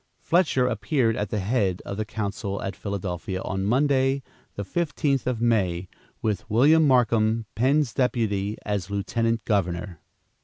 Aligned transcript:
Fletcher 0.17 0.65
appeared 0.65 1.15
at 1.15 1.29
the 1.29 1.37
head 1.37 1.79
of 1.85 1.95
the 1.95 2.05
council 2.05 2.59
at 2.63 2.75
Philadelphia 2.75 3.39
on 3.43 3.63
Monday, 3.63 4.23
the 4.55 4.63
15th 4.65 5.27
of 5.27 5.41
May, 5.41 5.89
with 6.23 6.49
William 6.49 6.87
Markham, 6.87 7.45
Penn's 7.53 7.93
deputy, 7.93 8.57
as 8.65 8.89
lieutenant 8.89 9.45
governor. 9.45 9.99